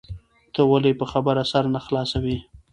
[0.53, 2.37] ته ولي په خبره سر نه خلاصوې؟